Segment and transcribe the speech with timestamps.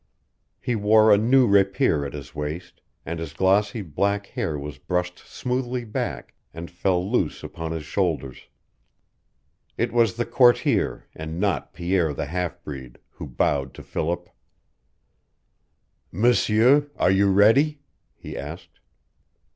[0.59, 5.19] He wore a new rapier at his waist, and his glossy black hair was brushed
[5.19, 8.47] smoothly back, and fell loose upon his shoulders.
[9.77, 14.27] It was the courtier, and not Pierre the half breed, who bowed to Philip.
[16.11, 17.81] "M'sieur, are you ready?"
[18.15, 18.79] he asked.